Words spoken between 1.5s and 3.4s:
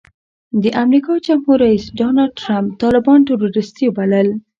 رئیس ډانلډ ټرمپ طالبان